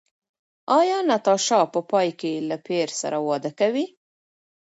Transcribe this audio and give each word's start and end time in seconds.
ایا 0.79 0.97
ناتاشا 1.09 1.59
په 1.73 1.79
پای 1.91 2.09
کې 2.19 2.33
له 2.49 2.57
پییر 2.65 2.89
سره 3.01 3.17
واده 3.27 3.51
کوي؟ 3.59 3.85